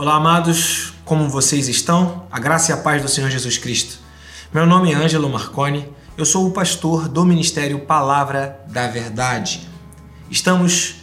[0.00, 2.26] Olá, amados, como vocês estão?
[2.32, 3.98] A graça e a paz do Senhor Jesus Cristo.
[4.50, 5.86] Meu nome é Ângelo Marconi,
[6.16, 9.68] eu sou o pastor do Ministério Palavra da Verdade.
[10.30, 11.02] Estamos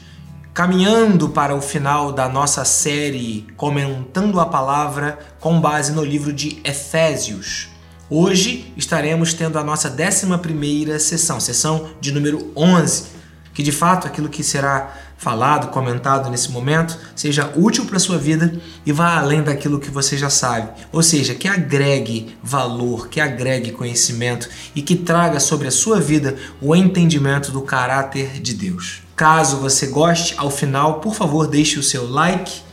[0.52, 6.60] caminhando para o final da nossa série comentando a palavra com base no livro de
[6.64, 7.70] Efésios.
[8.10, 13.10] Hoje estaremos tendo a nossa 11 sessão, sessão de número 11,
[13.54, 18.18] que de fato aquilo que será falado, comentado nesse momento, seja útil para a sua
[18.18, 18.54] vida
[18.86, 20.70] e vá além daquilo que você já sabe.
[20.92, 26.36] Ou seja, que agregue valor, que agregue conhecimento e que traga sobre a sua vida
[26.62, 29.02] o entendimento do caráter de Deus.
[29.16, 32.68] Caso você goste, ao final, por favor, deixe o seu like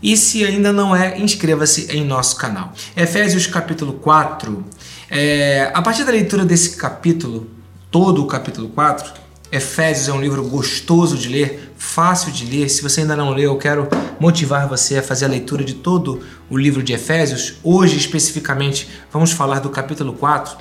[0.00, 2.72] e se ainda não é, inscreva-se em nosso canal.
[2.96, 4.64] Efésios capítulo 4.
[5.10, 7.50] É, a partir da leitura desse capítulo,
[7.90, 9.12] todo o capítulo 4,
[9.50, 12.68] Efésios é um livro gostoso de ler, fácil de ler.
[12.68, 13.88] Se você ainda não leu, eu quero
[14.20, 17.54] motivar você a fazer a leitura de todo o livro de Efésios.
[17.64, 20.54] Hoje, especificamente, vamos falar do capítulo 4.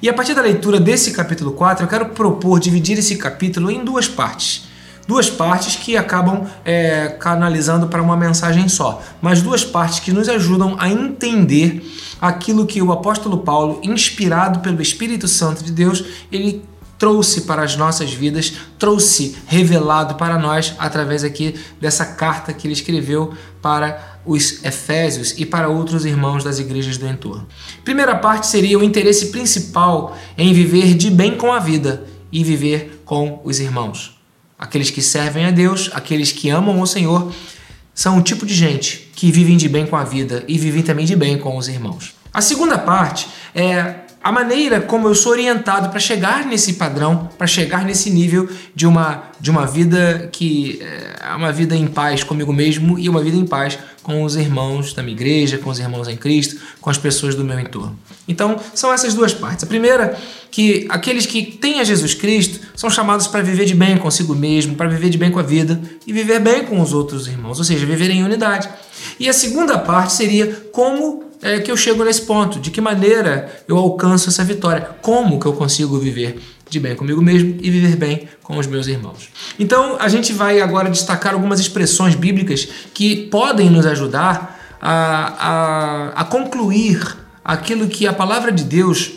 [0.00, 3.84] E a partir da leitura desse capítulo 4, eu quero propor dividir esse capítulo em
[3.84, 4.68] duas partes.
[5.08, 10.28] Duas partes que acabam é, canalizando para uma mensagem só, mas duas partes que nos
[10.28, 11.82] ajudam a entender
[12.20, 16.62] aquilo que o apóstolo Paulo, inspirado pelo Espírito Santo de Deus, ele
[16.98, 22.74] trouxe para as nossas vidas, trouxe revelado para nós através aqui dessa carta que ele
[22.74, 23.32] escreveu
[23.62, 27.46] para os Efésios e para outros irmãos das igrejas do entorno.
[27.84, 33.02] Primeira parte seria o interesse principal em viver de bem com a vida e viver
[33.04, 34.18] com os irmãos.
[34.58, 37.32] Aqueles que servem a Deus, aqueles que amam o Senhor,
[37.94, 41.06] são um tipo de gente que vivem de bem com a vida e vivem também
[41.06, 42.14] de bem com os irmãos.
[42.32, 47.46] A segunda parte é a maneira como eu sou orientado para chegar nesse padrão, para
[47.46, 52.52] chegar nesse nível de uma, de uma vida que é uma vida em paz comigo
[52.52, 56.08] mesmo e uma vida em paz com os irmãos da minha igreja, com os irmãos
[56.08, 57.98] em Cristo, com as pessoas do meu entorno.
[58.26, 59.64] Então, são essas duas partes.
[59.64, 60.18] A primeira,
[60.50, 64.74] que aqueles que têm a Jesus Cristo são chamados para viver de bem consigo mesmo,
[64.74, 67.64] para viver de bem com a vida e viver bem com os outros irmãos, ou
[67.64, 68.68] seja, viver em unidade.
[69.18, 73.62] E a segunda parte seria como é que eu chego nesse ponto, de que maneira
[73.68, 77.96] eu alcanço essa vitória, como que eu consigo viver de bem comigo mesmo e viver
[77.96, 79.28] bem com os meus irmãos.
[79.58, 86.20] Então a gente vai agora destacar algumas expressões bíblicas que podem nos ajudar a, a,
[86.20, 87.00] a concluir
[87.44, 89.12] aquilo que a palavra de Deus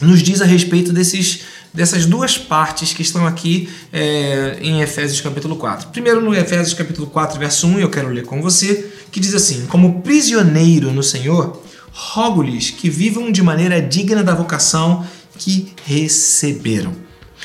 [0.00, 5.56] nos diz a respeito desses, dessas duas partes que estão aqui é, em Efésios capítulo
[5.56, 5.88] 4.
[5.88, 9.66] Primeiro no Efésios capítulo 4, verso 1, eu quero ler com você, que diz assim:
[9.66, 11.62] Como prisioneiro no Senhor,
[11.92, 15.06] rogo-lhes que vivam de maneira digna da vocação
[15.38, 16.92] que receberam.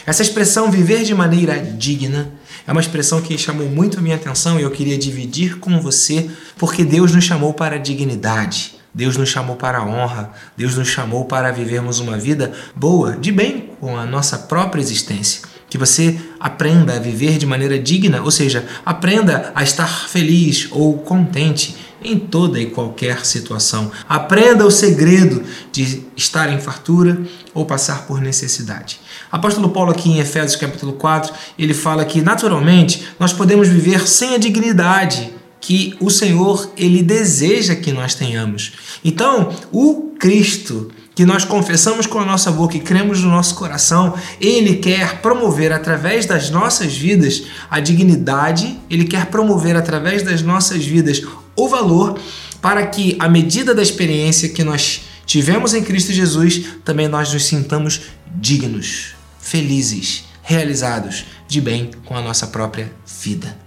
[0.06, 2.32] Essa expressão viver de maneira digna
[2.66, 6.30] é uma expressão que chamou muito a minha atenção e eu queria dividir com você,
[6.58, 8.76] porque Deus nos chamou para a dignidade.
[8.94, 13.32] Deus nos chamou para a honra, Deus nos chamou para vivermos uma vida boa, de
[13.32, 15.42] bem com a nossa própria existência.
[15.70, 20.98] Que você aprenda a viver de maneira digna, ou seja, aprenda a estar feliz ou
[21.00, 23.92] contente em toda e qualquer situação.
[24.08, 27.22] Aprenda o segredo de estar em fartura
[27.54, 29.00] ou passar por necessidade.
[29.32, 34.36] Apóstolo Paulo aqui em Efésios capítulo 4, ele fala que naturalmente nós podemos viver sem
[34.36, 38.74] a dignidade que o Senhor ele deseja que nós tenhamos.
[39.04, 44.14] Então, o Cristo que nós confessamos com a nossa boca e cremos no nosso coração,
[44.40, 47.42] ele quer promover através das nossas vidas
[47.72, 51.24] a dignidade, ele quer promover através das nossas vidas
[51.56, 52.20] o valor
[52.62, 57.46] para que à medida da experiência que nós tivemos em Cristo Jesus, também nós nos
[57.46, 58.00] sintamos
[58.36, 63.58] dignos, felizes, realizados de bem com a nossa própria vida.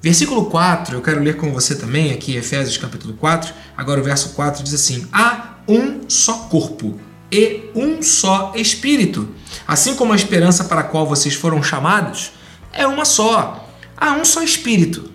[0.00, 3.52] Versículo 4, eu quero ler com você também, aqui Efésios capítulo 4.
[3.76, 6.98] Agora o verso 4 diz assim: Há um só corpo
[7.30, 9.28] e um só espírito.
[9.66, 12.32] Assim como a esperança para a qual vocês foram chamados
[12.72, 13.68] é uma só.
[13.96, 15.10] Há um só espírito.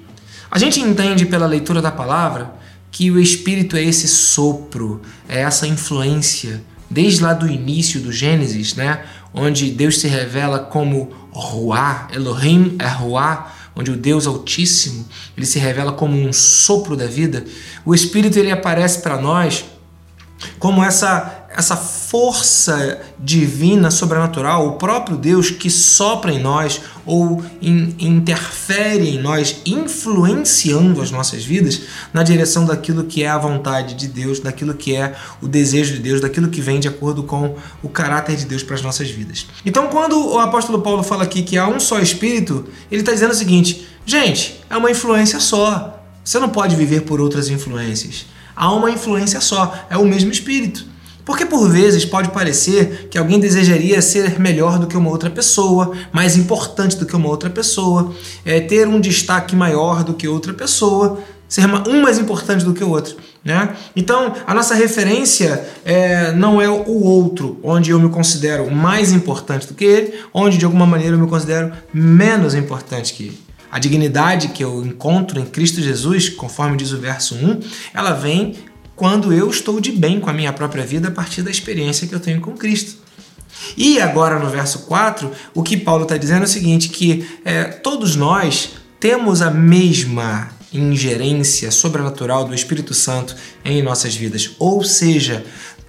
[0.50, 2.54] A gente entende pela leitura da palavra
[2.90, 8.76] que o espírito é esse sopro, é essa influência, desde lá do início do Gênesis,
[8.76, 9.04] né?
[9.34, 15.06] Onde Deus se revela como Ruá, Elohim é Ruá, onde o Deus Altíssimo
[15.36, 17.44] ele se revela como um sopro da vida,
[17.84, 19.66] o Espírito ele aparece para nós
[20.60, 27.96] como essa essa força divina sobrenatural, o próprio Deus que sopra em nós ou in,
[27.98, 31.82] interfere em nós, influenciando as nossas vidas
[32.14, 36.00] na direção daquilo que é a vontade de Deus, daquilo que é o desejo de
[36.00, 39.48] Deus, daquilo que vem de acordo com o caráter de Deus para as nossas vidas.
[39.66, 43.32] Então, quando o apóstolo Paulo fala aqui que há um só Espírito, ele está dizendo
[43.32, 46.04] o seguinte: gente, é uma influência só.
[46.24, 48.26] Você não pode viver por outras influências.
[48.56, 50.86] Há uma influência só, é o mesmo espírito.
[51.26, 55.92] Porque por vezes pode parecer que alguém desejaria ser melhor do que uma outra pessoa,
[56.12, 58.14] mais importante do que uma outra pessoa,
[58.46, 62.84] é, ter um destaque maior do que outra pessoa, ser um mais importante do que
[62.84, 63.16] o outro.
[63.44, 63.76] Né?
[63.96, 69.68] Então, a nossa referência é, não é o outro, onde eu me considero mais importante
[69.68, 73.45] do que ele, onde de alguma maneira eu me considero menos importante que ele.
[73.76, 77.60] A dignidade que eu encontro em Cristo Jesus, conforme diz o verso 1,
[77.94, 78.56] ela vem
[78.96, 82.16] quando eu estou de bem com a minha própria vida a partir da experiência que
[82.16, 82.96] eu tenho com Cristo.
[83.76, 87.66] E agora no verso 4, o que Paulo está dizendo é o seguinte: que é,
[87.66, 93.36] todos nós temos a mesma ingerência sobrenatural do Espírito Santo
[93.66, 94.52] em nossas vidas.
[94.58, 95.44] Ou seja,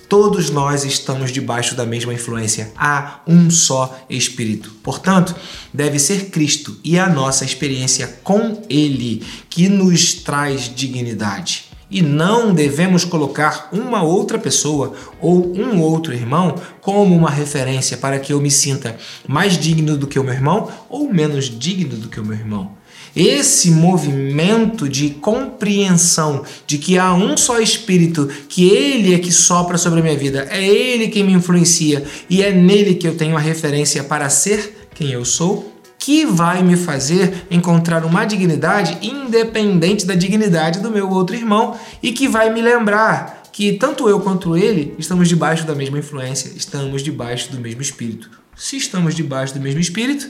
[0.08, 2.72] todos nós estamos debaixo da mesma influência.
[2.76, 4.72] Há um só Espírito.
[4.82, 5.34] Portanto,
[5.72, 11.66] deve ser Cristo e a nossa experiência com Ele que nos traz dignidade.
[11.88, 18.18] E não devemos colocar uma outra pessoa ou um outro irmão como uma referência para
[18.18, 18.96] que eu me sinta
[19.28, 22.75] mais digno do que o meu irmão ou menos digno do que o meu irmão.
[23.16, 29.78] Esse movimento de compreensão de que há um só Espírito, que Ele é que sopra
[29.78, 33.34] sobre a minha vida, é Ele quem me influencia e é nele que eu tenho
[33.34, 40.04] a referência para ser quem eu sou, que vai me fazer encontrar uma dignidade independente
[40.04, 44.54] da dignidade do meu outro irmão e que vai me lembrar que tanto eu quanto
[44.54, 48.30] ele estamos debaixo da mesma influência, estamos debaixo do mesmo espírito.
[48.54, 50.28] Se estamos debaixo do mesmo espírito,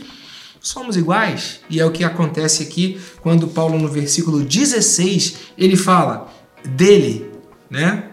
[0.61, 1.61] somos iguais.
[1.71, 6.33] E é o que acontece aqui quando Paulo, no versículo 16, ele fala
[6.65, 7.31] dele,
[7.71, 8.11] né?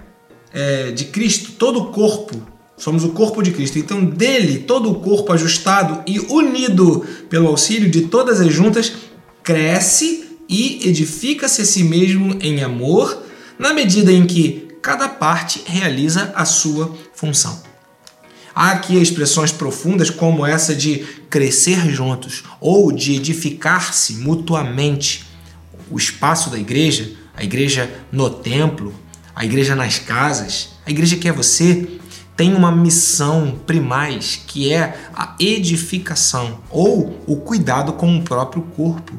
[0.54, 2.54] É, de Cristo, todo o corpo
[2.84, 3.78] Somos o corpo de Cristo.
[3.78, 8.92] Então, dele, todo o corpo ajustado e unido pelo auxílio de todas as juntas,
[9.44, 13.24] cresce e edifica-se a si mesmo em amor,
[13.58, 17.62] na medida em que cada parte realiza a sua função.
[18.56, 25.26] Há aqui expressões profundas como essa de crescer juntos ou de edificar-se mutuamente.
[25.90, 28.94] O espaço da igreja, a igreja no templo,
[29.36, 31.88] a igreja nas casas, a igreja que é você,
[32.36, 39.14] tem uma missão primais que é a edificação ou o cuidado com o próprio corpo.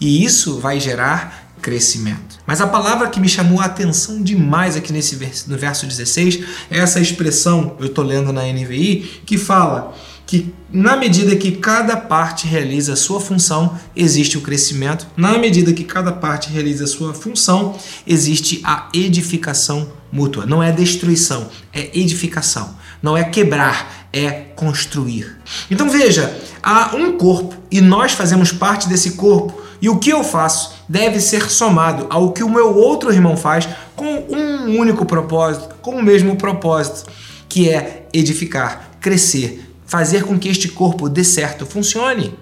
[0.00, 2.38] E isso vai gerar crescimento.
[2.46, 6.40] Mas a palavra que me chamou a atenção demais aqui nesse verso, no verso 16
[6.70, 9.94] é essa expressão, eu estou lendo na NVI, que fala
[10.26, 15.04] que na medida que cada parte realiza a sua função, existe o crescimento.
[15.16, 17.76] Na medida que cada parte realiza a sua função,
[18.06, 20.46] existe a edificação mútua.
[20.46, 22.76] Não é destruição, é edificação.
[23.02, 25.36] Não é quebrar, é construir.
[25.68, 29.59] Então veja, há um corpo e nós fazemos parte desse corpo.
[29.80, 33.68] E o que eu faço deve ser somado ao que o meu outro irmão faz
[33.96, 37.10] com um único propósito, com o mesmo propósito,
[37.48, 42.34] que é edificar, crescer, fazer com que este corpo dê certo, funcione.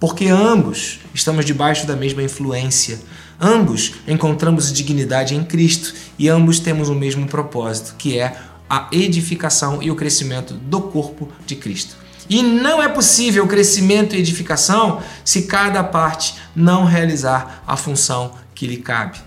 [0.00, 3.00] Porque ambos estamos debaixo da mesma influência.
[3.40, 8.36] Ambos encontramos dignidade em Cristo e ambos temos o mesmo propósito, que é
[8.68, 11.96] a edificação e o crescimento do corpo de Cristo.
[12.28, 18.66] E não é possível crescimento e edificação se cada parte não realizar a função que
[18.66, 19.18] lhe cabe.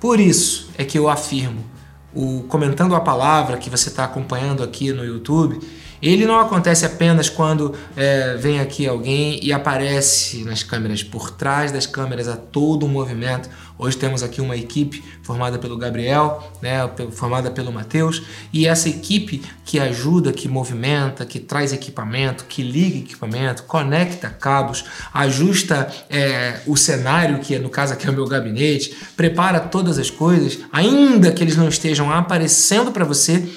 [0.00, 1.64] Por isso é que eu afirmo,
[2.14, 5.60] o comentando a palavra que você está acompanhando aqui no YouTube,
[6.04, 11.72] ele não acontece apenas quando é, vem aqui alguém e aparece nas câmeras, por trás
[11.72, 13.48] das câmeras a todo o movimento.
[13.78, 19.42] Hoje temos aqui uma equipe formada pelo Gabriel, né, formada pelo Matheus, e essa equipe
[19.64, 26.76] que ajuda, que movimenta, que traz equipamento, que liga equipamento, conecta cabos, ajusta é, o
[26.76, 31.42] cenário, que no caso aqui é o meu gabinete, prepara todas as coisas, ainda que
[31.42, 33.48] eles não estejam aparecendo para você,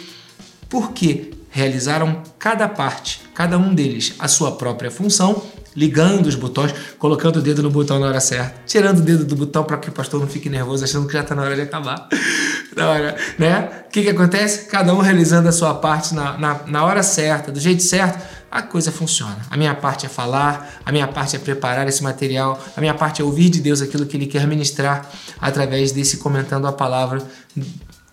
[0.69, 5.41] porque realizaram cada parte, cada um deles, a sua própria função,
[5.75, 9.35] ligando os botões, colocando o dedo no botão na hora certa, tirando o dedo do
[9.35, 11.61] botão para que o pastor não fique nervoso achando que já está na hora de
[11.61, 12.07] acabar.
[12.77, 13.85] na hora, né?
[13.87, 14.67] O que, que acontece?
[14.67, 18.61] Cada um realizando a sua parte na, na, na hora certa, do jeito certo, a
[18.61, 19.39] coisa funciona.
[19.49, 23.19] A minha parte é falar, a minha parte é preparar esse material, a minha parte
[23.19, 25.09] é ouvir de Deus aquilo que Ele quer ministrar
[25.41, 27.19] através desse comentando a palavra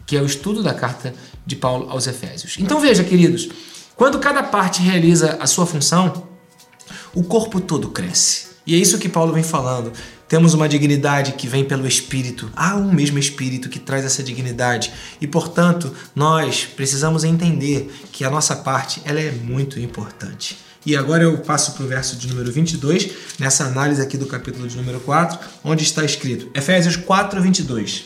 [0.07, 1.15] que é o estudo da carta
[1.47, 2.57] de Paulo aos Efésios.
[2.59, 3.49] Então veja, queridos,
[3.97, 6.29] quando cada parte realiza a sua função,
[7.15, 8.55] o corpo todo cresce.
[8.67, 9.93] E é isso que Paulo vem falando.
[10.27, 12.51] Temos uma dignidade que vem pelo Espírito.
[12.57, 14.93] Há um mesmo Espírito que traz essa dignidade.
[15.21, 20.59] E, portanto, nós precisamos entender que a nossa parte ela é muito importante.
[20.87, 24.67] E agora eu passo para o verso de número 22, nessa análise aqui do capítulo
[24.67, 28.05] de número 4, onde está escrito, Efésios 4, 22.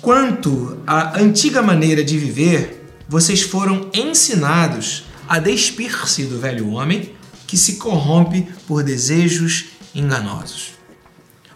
[0.00, 7.14] Quanto à antiga maneira de viver, vocês foram ensinados a despir-se do velho homem
[7.46, 10.72] que se corrompe por desejos enganosos.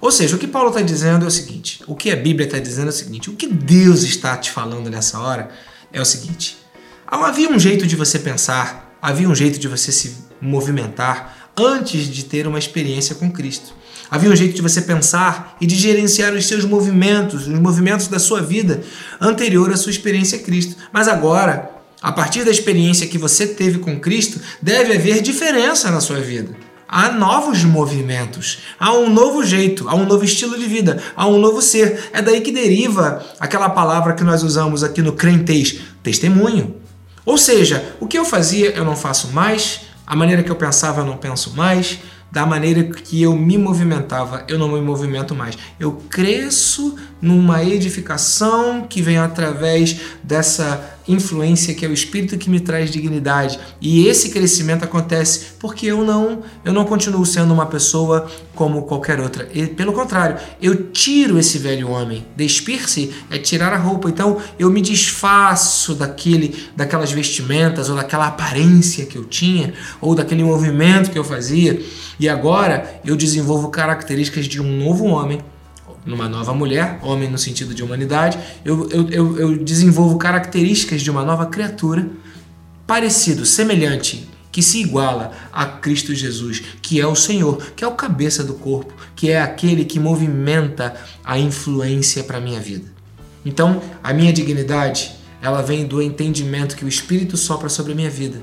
[0.01, 2.59] Ou seja, o que Paulo está dizendo é o seguinte: o que a Bíblia está
[2.59, 5.51] dizendo é o seguinte, o que Deus está te falando nessa hora
[5.93, 6.59] é o seguinte:
[7.07, 12.25] havia um jeito de você pensar, havia um jeito de você se movimentar antes de
[12.25, 13.75] ter uma experiência com Cristo.
[14.13, 18.19] Havia um jeito de você pensar e de gerenciar os seus movimentos, os movimentos da
[18.19, 18.83] sua vida
[19.19, 20.77] anterior à sua experiência com Cristo.
[20.93, 21.71] Mas agora,
[22.03, 26.55] a partir da experiência que você teve com Cristo, deve haver diferença na sua vida.
[26.87, 31.39] Há novos movimentos, há um novo jeito, há um novo estilo de vida, há um
[31.39, 32.11] novo ser.
[32.13, 36.77] É daí que deriva aquela palavra que nós usamos aqui no crentez, testemunho.
[37.25, 41.01] Ou seja, o que eu fazia eu não faço mais, a maneira que eu pensava
[41.01, 41.99] eu não penso mais,
[42.33, 45.59] da maneira que eu me movimentava, eu não me movimento mais.
[45.79, 52.61] Eu cresço numa edificação que vem através dessa influência que é o espírito que me
[52.61, 53.59] traz dignidade.
[53.81, 59.21] E esse crescimento acontece porque eu não, eu não continuo sendo uma pessoa como qualquer
[59.21, 59.49] outra.
[59.53, 62.27] E, pelo contrário, eu tiro esse velho homem.
[62.37, 64.09] Despir-se é tirar a roupa.
[64.09, 70.45] Então eu me desfaço daquele, daquelas vestimentas ou daquela aparência que eu tinha ou daquele
[70.45, 71.81] movimento que eu fazia.
[72.19, 75.41] E agora eu desenvolvo características de um novo homem
[76.05, 81.11] numa nova mulher, homem no sentido de humanidade, eu, eu, eu, eu desenvolvo características de
[81.11, 82.09] uma nova criatura,
[82.87, 87.93] parecido, semelhante, que se iguala a Cristo Jesus, que é o Senhor, que é o
[87.93, 90.95] cabeça do corpo, que é aquele que movimenta
[91.25, 92.85] a influência para a minha vida.
[93.45, 98.11] Então, a minha dignidade, ela vem do entendimento que o Espírito sopra sobre a minha
[98.11, 98.43] vida.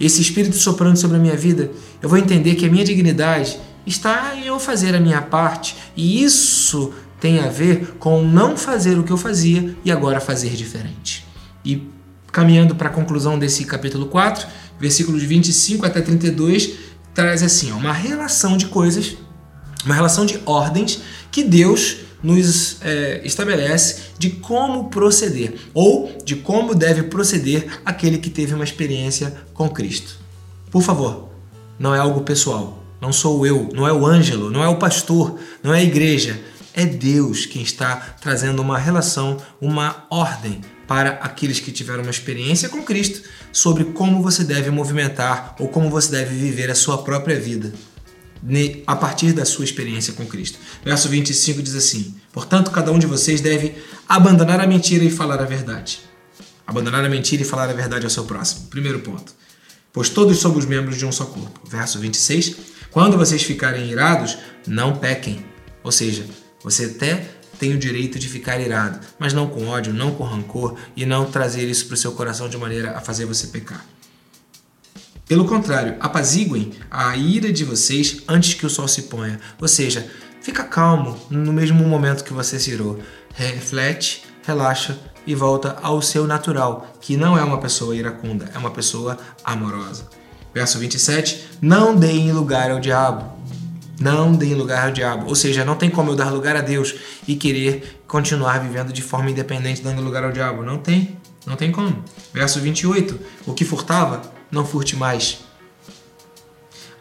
[0.00, 4.36] Esse Espírito soprando sobre a minha vida, eu vou entender que a minha dignidade está
[4.36, 5.76] eu fazer a minha parte.
[5.96, 10.50] E isso tem a ver com não fazer o que eu fazia e agora fazer
[10.50, 11.26] diferente.
[11.64, 11.88] E
[12.32, 14.46] caminhando para a conclusão desse capítulo 4,
[14.78, 16.74] versículos 25 até 32,
[17.14, 19.16] traz assim: ó, uma relação de coisas,
[19.84, 26.74] uma relação de ordens que Deus nos é, estabelece de como proceder, ou de como
[26.74, 30.18] deve proceder aquele que teve uma experiência com Cristo.
[30.70, 31.30] Por favor,
[31.78, 35.38] não é algo pessoal, não sou eu, não é o Ângelo, não é o pastor,
[35.62, 36.40] não é a igreja.
[36.72, 42.68] É Deus quem está trazendo uma relação, uma ordem para aqueles que tiveram uma experiência
[42.68, 47.38] com Cristo sobre como você deve movimentar ou como você deve viver a sua própria
[47.38, 47.72] vida
[48.86, 50.58] a partir da sua experiência com Cristo.
[50.84, 53.74] Verso 25 diz assim: Portanto, cada um de vocês deve
[54.08, 56.00] abandonar a mentira e falar a verdade.
[56.66, 58.68] Abandonar a mentira e falar a verdade ao seu próximo.
[58.68, 59.34] Primeiro ponto.
[59.92, 61.60] Pois todos somos membros de um só corpo.
[61.68, 62.56] Verso 26.
[62.90, 65.44] Quando vocês ficarem irados, não pequem.
[65.82, 66.24] Ou seja,
[66.62, 70.76] você até tem o direito de ficar irado, mas não com ódio, não com rancor
[70.96, 73.84] e não trazer isso para o seu coração de maneira a fazer você pecar.
[75.28, 79.38] Pelo contrário, apaziguem a ira de vocês antes que o sol se ponha.
[79.60, 80.10] Ou seja,
[80.42, 82.98] fica calmo no mesmo momento que você se irou.
[83.34, 88.70] Reflete, relaxa e volta ao seu natural, que não é uma pessoa iracunda, é uma
[88.70, 90.08] pessoa amorosa.
[90.52, 93.38] Verso 27: Não deem lugar ao diabo.
[94.00, 95.28] Não deem lugar ao diabo.
[95.28, 96.94] Ou seja, não tem como eu dar lugar a Deus
[97.28, 100.62] e querer continuar vivendo de forma independente, dando lugar ao diabo.
[100.62, 101.16] Não tem.
[101.46, 102.02] Não tem como.
[102.32, 105.40] Verso 28: O que furtava, não furte mais.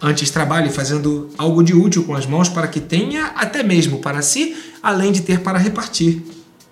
[0.02, 4.22] Antes trabalhe fazendo algo de útil com as mãos para que tenha até mesmo para
[4.22, 6.24] si, além de ter para repartir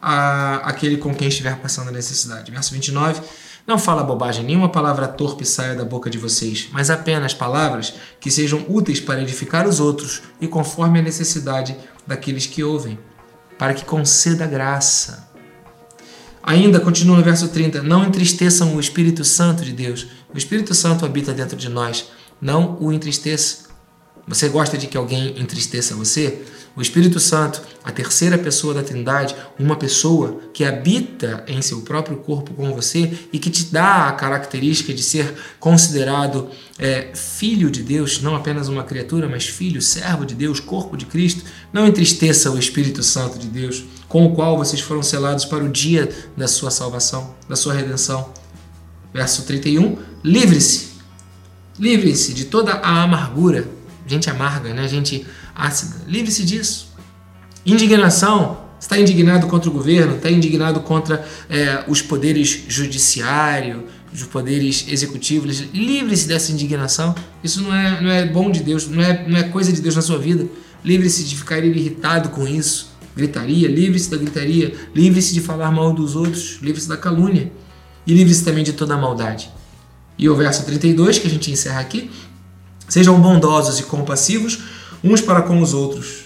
[0.02, 2.52] a aquele com quem estiver passando necessidade.
[2.52, 3.22] Verso 29.
[3.68, 8.32] Não fala bobagem, nenhuma palavra torpe saia da boca de vocês, mas apenas palavras que
[8.32, 11.76] sejam úteis para edificar os outros e conforme a necessidade
[12.08, 12.98] daqueles que ouvem,
[13.60, 15.28] para que conceda graça.
[16.42, 20.08] Ainda continua no verso 30, não entristeçam o Espírito Santo de Deus.
[20.34, 23.68] O Espírito Santo habita dentro de nós, não o entristeça.
[24.26, 26.46] Você gosta de que alguém entristeça você?
[26.78, 32.18] O Espírito Santo, a terceira pessoa da Trindade, uma pessoa que habita em seu próprio
[32.18, 37.82] corpo com você e que te dá a característica de ser considerado é, filho de
[37.82, 41.44] Deus, não apenas uma criatura, mas filho, servo de Deus, corpo de Cristo.
[41.74, 45.70] Não entristeça o Espírito Santo de Deus, com o qual vocês foram selados para o
[45.70, 46.08] dia
[46.38, 48.32] da sua salvação, da sua redenção.
[49.12, 50.90] Verso 31: Livre-se,
[51.80, 53.77] livre-se de toda a amargura
[54.08, 54.88] gente amarga, né?
[54.88, 55.98] gente ácida.
[56.08, 56.94] Livre-se disso.
[57.66, 58.66] Indignação.
[58.80, 65.64] Está indignado contra o governo, está indignado contra é, os poderes judiciário, os poderes executivos,
[65.74, 67.16] livre-se dessa indignação.
[67.44, 69.96] Isso não é, não é bom de Deus, não é, não é coisa de Deus
[69.96, 70.48] na sua vida.
[70.86, 72.92] Livre-se de ficar irritado com isso.
[73.16, 77.52] Gritaria, livre-se da gritaria, livre-se de falar mal dos outros, livre-se da calúnia
[78.06, 79.50] e livre-se também de toda a maldade.
[80.18, 82.10] E o verso 32, que a gente encerra aqui:
[82.88, 84.60] Sejam bondosos e compassivos
[85.04, 86.26] uns para com os outros.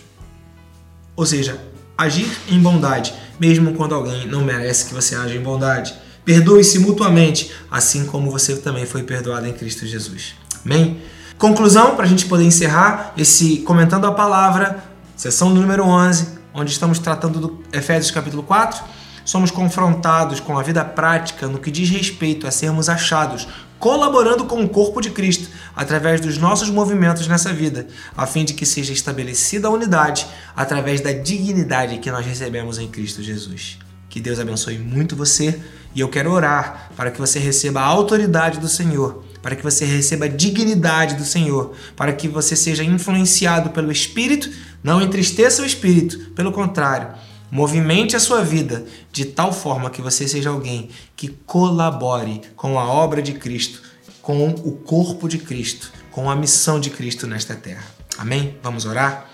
[1.15, 1.60] Ou seja,
[1.98, 5.94] agir em bondade, mesmo quando alguém não merece que você haja em bondade.
[6.24, 10.36] Perdoe-se mutuamente, assim como você também foi perdoado em Cristo Jesus.
[10.63, 11.01] Amém?
[11.38, 14.84] Conclusão, para a gente poder encerrar esse comentando a palavra,
[15.15, 18.84] sessão número 11, onde estamos tratando do Efésios capítulo 4.
[19.24, 23.48] Somos confrontados com a vida prática no que diz respeito a sermos achados
[23.82, 28.54] colaborando com o corpo de Cristo através dos nossos movimentos nessa vida, a fim de
[28.54, 33.80] que seja estabelecida a unidade através da dignidade que nós recebemos em Cristo Jesus.
[34.08, 35.60] Que Deus abençoe muito você
[35.96, 39.84] e eu quero orar para que você receba a autoridade do Senhor, para que você
[39.84, 44.48] receba a dignidade do Senhor, para que você seja influenciado pelo Espírito,
[44.84, 47.16] não entristeça o Espírito, pelo contrário
[47.51, 52.86] Movimente a sua vida de tal forma que você seja alguém que colabore com a
[52.86, 53.81] obra de Cristo,
[54.22, 57.84] com o corpo de Cristo, com a missão de Cristo nesta terra.
[58.17, 58.58] Amém?
[58.63, 59.29] Vamos orar?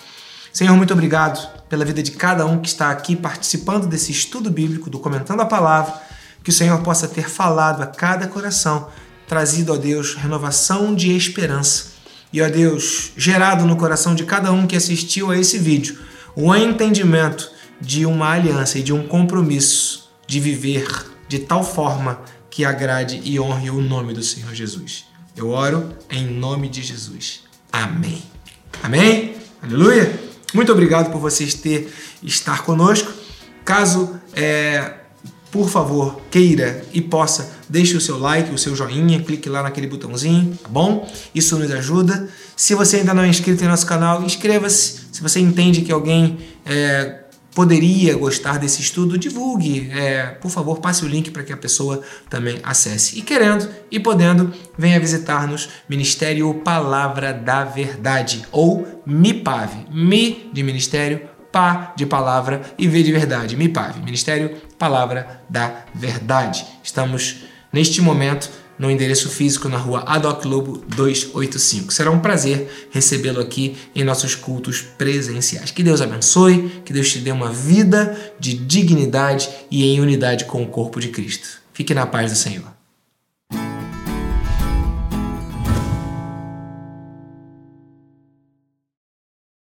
[0.51, 4.89] Senhor, muito obrigado pela vida de cada um que está aqui participando desse estudo bíblico,
[4.89, 5.93] do Comentando a Palavra.
[6.43, 8.87] Que o Senhor possa ter falado a cada coração,
[9.27, 11.97] trazido, a Deus, renovação de esperança.
[12.33, 15.99] E, ó Deus, gerado no coração de cada um que assistiu a esse vídeo,
[16.35, 20.87] o entendimento de uma aliança e de um compromisso de viver
[21.27, 25.05] de tal forma que agrade e honre o nome do Senhor Jesus.
[25.35, 27.43] Eu oro em nome de Jesus.
[27.71, 28.23] Amém.
[28.81, 29.35] Amém?
[29.61, 30.19] Aleluia!
[30.53, 31.93] Muito obrigado por vocês ter
[32.23, 33.11] estar conosco.
[33.63, 34.93] Caso é,
[35.51, 39.87] por favor, queira e possa, deixe o seu like, o seu joinha, clique lá naquele
[39.87, 41.07] botãozinho, tá bom?
[41.35, 42.29] Isso nos ajuda.
[42.55, 45.07] Se você ainda não é inscrito em nosso canal, inscreva-se.
[45.11, 47.23] Se você entende que alguém é,
[47.57, 49.89] poderia gostar desse estudo, divulgue.
[49.91, 53.17] É, por favor, passe o link para que a pessoa também acesse.
[53.17, 59.87] E querendo e podendo, venha visitar-nos Ministério Palavra da Verdade, ou MIPAV.
[59.91, 63.55] Mi de Ministério, Pá de Palavra e V de Verdade.
[63.55, 66.63] MIPAV, Ministério Palavra da Verdade.
[66.83, 67.37] Estamos,
[67.73, 71.91] neste momento, no endereço físico na rua Adoc Lobo 285.
[71.91, 75.71] Será um prazer recebê-lo aqui em nossos cultos presenciais.
[75.71, 80.61] Que Deus abençoe, que Deus te dê uma vida de dignidade e em unidade com
[80.63, 81.61] o corpo de Cristo.
[81.73, 82.76] Fique na paz do Senhor.